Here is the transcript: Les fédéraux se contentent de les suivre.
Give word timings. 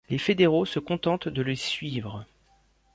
Les 0.09 0.17
fédéraux 0.17 0.65
se 0.65 0.79
contentent 0.79 1.27
de 1.27 1.43
les 1.43 1.55
suivre. 1.55 2.25